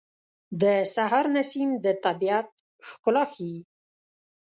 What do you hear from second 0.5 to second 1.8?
د سهار نسیم